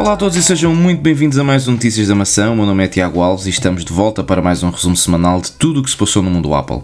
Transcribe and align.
Olá 0.00 0.14
a 0.14 0.16
todos 0.16 0.34
e 0.34 0.42
sejam 0.42 0.74
muito 0.74 1.02
bem-vindos 1.02 1.38
a 1.38 1.44
mais 1.44 1.68
um 1.68 1.72
Notícias 1.72 2.08
da 2.08 2.14
Maçã. 2.14 2.50
O 2.50 2.56
meu 2.56 2.64
nome 2.64 2.82
é 2.82 2.88
Tiago 2.88 3.20
Alves 3.20 3.44
e 3.44 3.50
estamos 3.50 3.84
de 3.84 3.92
volta 3.92 4.24
para 4.24 4.40
mais 4.40 4.62
um 4.62 4.70
resumo 4.70 4.96
semanal 4.96 5.42
de 5.42 5.52
tudo 5.52 5.80
o 5.80 5.82
que 5.82 5.90
se 5.90 5.96
passou 5.96 6.22
no 6.22 6.30
mundo 6.30 6.54
Apple. 6.54 6.80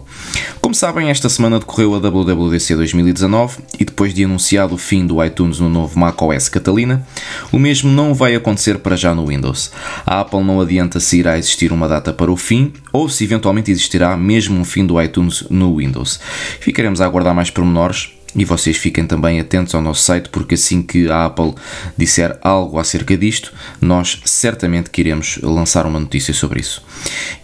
Como 0.61 0.75
sabem, 0.75 1.09
esta 1.09 1.27
semana 1.27 1.57
decorreu 1.57 1.95
a 1.95 1.97
WWDC 1.97 2.75
2019 2.75 3.57
e 3.79 3.85
depois 3.85 4.13
de 4.13 4.23
anunciado 4.23 4.75
o 4.75 4.77
fim 4.77 5.07
do 5.07 5.25
iTunes 5.25 5.59
no 5.59 5.67
novo 5.67 5.97
macOS 5.97 6.47
Catalina, 6.47 7.07
o 7.51 7.57
mesmo 7.57 7.89
não 7.89 8.13
vai 8.13 8.35
acontecer 8.35 8.77
para 8.77 8.95
já 8.95 9.15
no 9.15 9.25
Windows. 9.25 9.71
A 10.05 10.19
Apple 10.19 10.43
não 10.43 10.61
adianta 10.61 10.99
se 10.99 11.17
irá 11.17 11.39
existir 11.39 11.71
uma 11.71 11.87
data 11.87 12.13
para 12.13 12.31
o 12.31 12.37
fim 12.37 12.71
ou 12.93 13.09
se 13.09 13.23
eventualmente 13.23 13.71
existirá 13.71 14.15
mesmo 14.15 14.59
um 14.59 14.63
fim 14.63 14.85
do 14.85 15.01
iTunes 15.01 15.43
no 15.49 15.77
Windows. 15.77 16.19
Ficaremos 16.59 17.01
a 17.01 17.05
aguardar 17.05 17.33
mais 17.33 17.49
pormenores 17.49 18.11
e 18.37 18.45
vocês 18.45 18.77
fiquem 18.77 19.05
também 19.05 19.39
atentos 19.39 19.73
ao 19.73 19.81
nosso 19.81 20.03
site, 20.03 20.29
porque 20.29 20.53
assim 20.53 20.83
que 20.83 21.09
a 21.09 21.25
Apple 21.25 21.55
disser 21.97 22.37
algo 22.41 22.77
acerca 22.79 23.17
disto, 23.17 23.51
nós 23.81 24.21
certamente 24.23 24.91
queremos 24.91 25.39
lançar 25.41 25.87
uma 25.87 25.99
notícia 25.99 26.33
sobre 26.33 26.61
isso. 26.61 26.83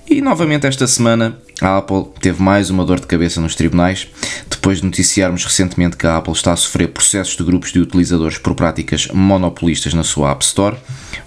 E 0.08 0.22
novamente 0.22 0.68
esta 0.68 0.86
semana 0.86 1.38
a 1.60 1.78
Apple 1.78 2.06
teve 2.20 2.42
mais 2.42 2.70
uma 2.70 2.86
dor 2.86 3.00
de 3.00 3.08
cabeça 3.08 3.42
nos 3.42 3.56
tribunais, 3.56 4.08
depois 4.50 4.80
de 4.80 4.86
noticiarmos 4.86 5.44
recentemente 5.44 5.98
que 5.98 6.06
a 6.06 6.18
Apple 6.18 6.34
está 6.34 6.54
a 6.54 6.56
sofrer 6.56 6.90
processos 6.90 7.36
de 7.36 7.44
grupos 7.44 7.72
de 7.72 7.80
utilizadores 7.80 8.38
por 8.38 8.54
práticas 8.54 9.08
monopolistas 9.08 9.94
na 9.94 10.04
sua 10.04 10.32
App 10.32 10.46
Store. 10.46 10.78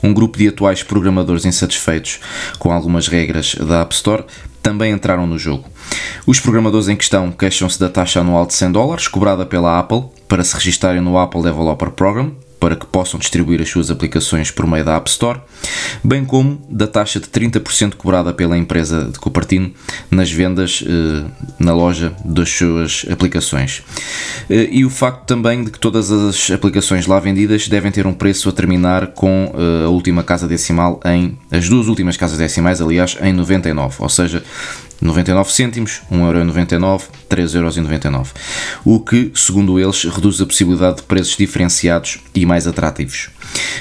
Um 0.02 0.14
grupo 0.14 0.38
de 0.38 0.48
atuais 0.48 0.82
programadores 0.82 1.44
insatisfeitos 1.44 2.20
com 2.58 2.70
algumas 2.70 3.08
regras 3.08 3.54
da 3.54 3.82
App 3.82 3.94
Store 3.94 4.24
também 4.62 4.92
entraram 4.92 5.26
no 5.26 5.38
jogo. 5.38 5.68
Os 6.26 6.40
programadores 6.40 6.88
em 6.88 6.96
questão 6.96 7.30
queixam-se 7.30 7.78
da 7.78 7.88
taxa 7.88 8.20
anual 8.20 8.46
de 8.46 8.54
100 8.54 8.72
dólares 8.72 9.08
cobrada 9.08 9.46
pela 9.46 9.78
Apple 9.78 10.04
para 10.28 10.42
se 10.42 10.54
registarem 10.54 11.00
no 11.00 11.18
Apple 11.18 11.42
Developer 11.42 11.90
Program, 11.90 12.32
para 12.58 12.74
que 12.74 12.86
possam 12.86 13.20
distribuir 13.20 13.60
as 13.60 13.68
suas 13.68 13.90
aplicações 13.90 14.50
por 14.50 14.66
meio 14.66 14.84
da 14.84 14.96
App 14.96 15.08
Store, 15.08 15.40
bem 16.02 16.24
como 16.24 16.60
da 16.68 16.86
taxa 16.86 17.20
de 17.20 17.26
30% 17.26 17.94
cobrada 17.94 18.32
pela 18.32 18.56
empresa 18.56 19.04
de 19.04 19.18
Cupertino 19.18 19.72
nas 20.10 20.30
vendas 20.30 20.82
eh, 20.86 21.30
na 21.58 21.72
loja 21.74 22.14
das 22.24 22.50
suas 22.50 23.04
aplicações. 23.10 23.82
Eh, 24.48 24.68
e 24.72 24.84
o 24.84 24.90
facto 24.90 25.26
também 25.26 25.64
de 25.64 25.70
que 25.70 25.78
todas 25.78 26.10
as 26.10 26.50
aplicações 26.50 27.06
lá 27.06 27.20
vendidas 27.20 27.68
devem 27.68 27.92
ter 27.92 28.06
um 28.06 28.14
preço 28.14 28.48
a 28.48 28.52
terminar 28.52 29.08
com 29.08 29.52
eh, 29.54 29.84
a 29.84 29.88
última 29.88 30.22
casa 30.22 30.48
decimal 30.48 30.98
em 31.04 31.38
as 31.50 31.68
duas 31.68 31.88
últimas 31.88 32.16
casas 32.16 32.38
decimais, 32.38 32.80
aliás, 32.80 33.16
em 33.22 33.32
99, 33.32 33.96
ou 33.98 34.08
seja, 34.08 34.42
99 35.00 35.52
cêntimos, 35.52 36.02
1,99€, 36.10 37.02
3,99€. 37.28 38.28
O 38.84 39.00
que, 39.00 39.30
segundo 39.34 39.78
eles, 39.78 40.04
reduz 40.04 40.40
a 40.40 40.46
possibilidade 40.46 40.98
de 40.98 41.02
preços 41.02 41.36
diferenciados 41.36 42.18
e 42.34 42.46
mais 42.46 42.66
atrativos. 42.66 43.30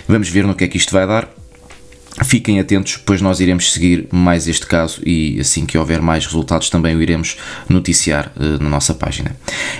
Vamos 0.07 0.29
ver 0.29 0.45
no 0.45 0.55
que 0.55 0.63
é 0.63 0.67
que 0.67 0.77
isto 0.77 0.91
vai 0.91 1.07
dar. 1.07 1.29
Fiquem 2.23 2.61
atentos, 2.61 2.97
pois 2.97 3.21
nós 3.21 3.41
iremos 3.41 3.73
seguir 3.73 4.07
mais 4.09 4.47
este 4.47 4.65
caso 4.65 5.01
e 5.05 5.37
assim 5.39 5.65
que 5.65 5.77
houver 5.77 6.01
mais 6.01 6.25
resultados 6.25 6.69
também 6.69 6.95
o 6.95 7.01
iremos 7.01 7.35
noticiar 7.67 8.31
uh, 8.37 8.63
na 8.63 8.69
nossa 8.69 8.93
página. 8.93 9.35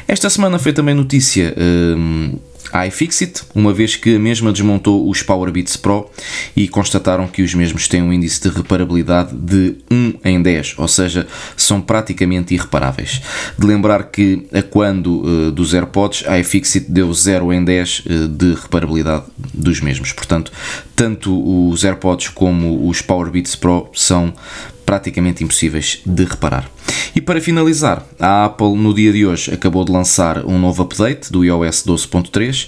Esta 0.05 0.29
semana 0.29 0.59
foi 0.59 0.73
também 0.73 0.93
notícia. 0.93 1.55
Uh, 1.57 2.37
iFixit, 2.87 3.43
uma 3.53 3.73
vez 3.73 3.95
que 3.95 4.15
a 4.15 4.19
mesma 4.19 4.51
desmontou 4.51 5.09
os 5.09 5.21
Powerbeats 5.21 5.77
Pro 5.77 6.09
e 6.55 6.67
constataram 6.67 7.27
que 7.27 7.41
os 7.41 7.53
mesmos 7.53 7.87
têm 7.87 8.01
um 8.01 8.11
índice 8.11 8.41
de 8.41 8.49
reparabilidade 8.49 9.35
de 9.35 9.75
1 9.91 10.13
em 10.23 10.41
10, 10.41 10.75
ou 10.77 10.87
seja, 10.87 11.27
são 11.55 11.81
praticamente 11.81 12.53
irreparáveis. 12.53 13.21
De 13.57 13.65
lembrar 13.65 14.05
que 14.05 14.47
a 14.53 14.61
quando 14.61 15.23
uh, 15.23 15.51
dos 15.51 15.73
AirPods, 15.73 16.27
a 16.27 16.39
iFixit 16.39 16.91
deu 16.91 17.13
0 17.13 17.53
em 17.53 17.63
10 17.63 17.99
uh, 18.05 18.27
de 18.27 18.53
reparabilidade 18.53 19.25
dos 19.53 19.81
mesmos. 19.81 20.11
Portanto, 20.11 20.51
tanto 20.95 21.69
os 21.69 21.83
AirPods 21.83 22.29
como 22.29 22.87
os 22.87 23.01
Powerbeats 23.01 23.55
Pro 23.55 23.89
são 23.93 24.33
praticamente 24.85 25.43
impossíveis 25.43 26.01
de 26.05 26.23
reparar. 26.23 26.69
E 27.15 27.21
para 27.21 27.39
finalizar, 27.39 28.05
a 28.19 28.43
Apple 28.43 28.75
no 28.75 28.93
dia 28.93 29.13
de 29.13 29.25
hoje 29.25 29.53
acabou 29.53 29.85
de 29.85 29.91
lançar 29.91 30.45
um 30.45 30.59
novo 30.59 30.83
update 30.83 31.31
do 31.31 31.45
iOS 31.45 31.83
12.3 31.85 32.67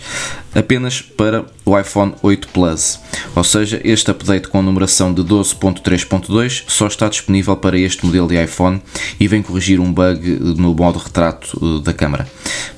apenas 0.55 1.01
para 1.01 1.45
o 1.65 1.77
iPhone 1.77 2.13
8 2.23 2.47
Plus. 2.49 2.99
Ou 3.35 3.43
seja, 3.43 3.81
este 3.83 4.09
update 4.09 4.47
com 4.47 4.59
a 4.59 4.61
numeração 4.61 5.13
de 5.13 5.21
12.3.2 5.21 6.63
só 6.65 6.87
está 6.87 7.09
disponível 7.09 7.57
para 7.57 7.77
este 7.77 8.05
modelo 8.05 8.27
de 8.29 8.41
iPhone 8.41 8.81
e 9.19 9.27
vem 9.27 9.41
corrigir 9.41 9.81
um 9.81 9.91
bug 9.91 10.39
no 10.57 10.73
modo 10.73 10.97
retrato 10.97 11.59
eh, 11.61 11.83
da 11.83 11.93
câmera. 11.93 12.25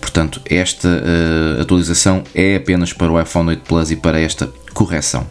Portanto, 0.02 0.42
esta 0.46 0.88
uh, 0.88 1.62
atualização 1.62 2.24
é 2.34 2.56
apenas 2.56 2.92
para 2.94 3.12
o 3.12 3.22
iPhone 3.22 3.50
8 3.50 3.62
Plus 3.62 3.92
e 3.92 3.96
para 3.96 4.20
esta 4.20 4.50
correção. 4.74 5.28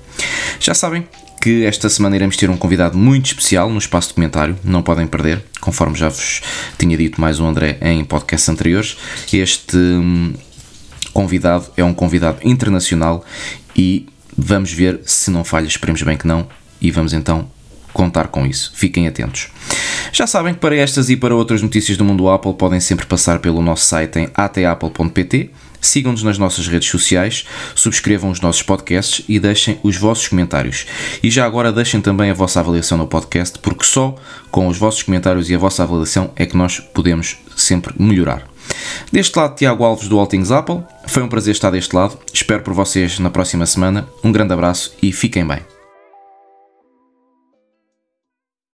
Já 0.60 0.72
sabem, 0.72 1.04
que 1.40 1.64
esta 1.64 1.88
semana 1.88 2.16
iremos 2.16 2.36
ter 2.36 2.50
um 2.50 2.56
convidado 2.56 2.96
muito 2.96 3.26
especial 3.26 3.70
no 3.70 3.78
espaço 3.78 4.08
documentário, 4.08 4.58
não 4.64 4.82
podem 4.82 5.06
perder, 5.06 5.44
conforme 5.60 5.96
já 5.96 6.08
vos 6.08 6.42
tinha 6.78 6.96
dito 6.96 7.20
mais 7.20 7.40
o 7.40 7.44
André 7.44 7.78
em 7.80 8.04
podcasts 8.04 8.48
anteriores. 8.48 8.96
Este 9.32 9.76
hum, 9.76 10.34
convidado 11.12 11.66
é 11.76 11.84
um 11.84 11.94
convidado 11.94 12.38
internacional 12.42 13.24
e 13.76 14.06
vamos 14.36 14.72
ver 14.72 15.00
se 15.04 15.30
não 15.30 15.44
falha, 15.44 15.66
esperemos 15.66 16.02
bem 16.02 16.16
que 16.16 16.26
não, 16.26 16.48
e 16.80 16.90
vamos 16.90 17.12
então 17.12 17.50
contar 17.92 18.28
com 18.28 18.46
isso. 18.46 18.72
Fiquem 18.74 19.08
atentos. 19.08 19.48
Já 20.12 20.26
sabem 20.26 20.54
que 20.54 20.60
para 20.60 20.76
estas 20.76 21.10
e 21.10 21.16
para 21.16 21.34
outras 21.34 21.62
notícias 21.62 21.96
do 21.96 22.04
mundo 22.04 22.28
Apple 22.28 22.54
podem 22.54 22.80
sempre 22.80 23.06
passar 23.06 23.40
pelo 23.40 23.60
nosso 23.60 23.84
site 23.84 24.20
em 24.20 24.28
atapple.pt 24.34 25.50
Sigam-nos 25.80 26.22
nas 26.22 26.38
nossas 26.38 26.66
redes 26.66 26.88
sociais, 26.88 27.44
subscrevam 27.74 28.30
os 28.30 28.40
nossos 28.40 28.62
podcasts 28.62 29.24
e 29.28 29.38
deixem 29.38 29.78
os 29.82 29.96
vossos 29.96 30.28
comentários. 30.28 30.86
E 31.22 31.30
já 31.30 31.44
agora 31.44 31.72
deixem 31.72 32.00
também 32.00 32.30
a 32.30 32.34
vossa 32.34 32.60
avaliação 32.60 32.98
no 32.98 33.06
podcast, 33.06 33.58
porque 33.60 33.84
só 33.84 34.14
com 34.50 34.68
os 34.68 34.76
vossos 34.76 35.02
comentários 35.02 35.50
e 35.50 35.54
a 35.54 35.58
vossa 35.58 35.82
avaliação 35.82 36.30
é 36.36 36.46
que 36.46 36.56
nós 36.56 36.80
podemos 36.80 37.38
sempre 37.56 37.94
melhorar. 37.98 38.46
Deste 39.10 39.38
lado, 39.38 39.56
Tiago 39.56 39.84
Alves 39.84 40.08
do 40.08 40.18
All 40.18 40.26
Things 40.26 40.50
Apple. 40.50 40.82
Foi 41.06 41.22
um 41.22 41.28
prazer 41.28 41.52
estar 41.52 41.70
deste 41.70 41.94
lado. 41.94 42.18
Espero 42.32 42.62
por 42.62 42.74
vocês 42.74 43.18
na 43.18 43.30
próxima 43.30 43.66
semana. 43.66 44.06
Um 44.22 44.32
grande 44.32 44.52
abraço 44.52 44.92
e 45.02 45.12
fiquem 45.12 45.46
bem. 45.46 45.77